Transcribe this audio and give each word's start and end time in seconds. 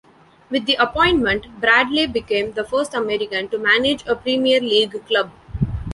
With 0.49 0.65
the 0.65 0.73
appointment, 0.81 1.45
Bradley 1.61 2.07
became 2.07 2.53
the 2.53 2.63
first 2.63 2.95
American 2.95 3.49
to 3.49 3.59
manage 3.59 4.03
a 4.07 4.15
Premier 4.15 4.59
League 4.59 4.99
club. 5.05 5.29